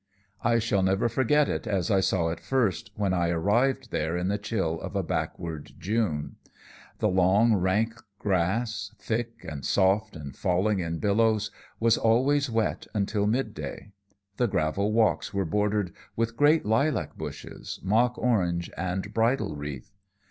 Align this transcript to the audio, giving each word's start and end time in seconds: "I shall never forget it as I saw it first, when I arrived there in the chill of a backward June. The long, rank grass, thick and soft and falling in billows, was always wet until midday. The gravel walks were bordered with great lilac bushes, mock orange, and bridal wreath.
"I 0.43 0.57
shall 0.57 0.81
never 0.81 1.07
forget 1.07 1.47
it 1.47 1.67
as 1.67 1.91
I 1.91 1.99
saw 1.99 2.29
it 2.29 2.39
first, 2.39 2.89
when 2.95 3.13
I 3.13 3.29
arrived 3.29 3.91
there 3.91 4.17
in 4.17 4.29
the 4.29 4.39
chill 4.39 4.79
of 4.81 4.95
a 4.95 5.03
backward 5.03 5.73
June. 5.77 6.37
The 6.97 7.07
long, 7.07 7.53
rank 7.53 8.01
grass, 8.17 8.95
thick 8.97 9.45
and 9.47 9.63
soft 9.63 10.15
and 10.15 10.35
falling 10.35 10.79
in 10.79 10.97
billows, 10.97 11.51
was 11.79 11.99
always 11.99 12.49
wet 12.49 12.87
until 12.95 13.27
midday. 13.27 13.91
The 14.37 14.47
gravel 14.47 14.91
walks 14.91 15.35
were 15.35 15.45
bordered 15.45 15.93
with 16.15 16.35
great 16.35 16.65
lilac 16.65 17.15
bushes, 17.15 17.79
mock 17.83 18.17
orange, 18.17 18.71
and 18.75 19.13
bridal 19.13 19.55
wreath. 19.55 19.91